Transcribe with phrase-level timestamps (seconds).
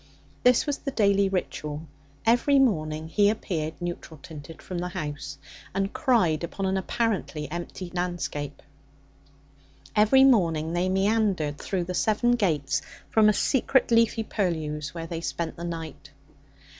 [0.41, 1.85] This was the daily ritual.
[2.25, 5.37] Every morning he appeared, neutral tinted, from the house,
[5.75, 8.63] and cried upon an apparently empty landscape;
[9.95, 15.21] every morning they meandered through the seven gates from the secret leafy purlieus where they
[15.21, 16.09] spent the night.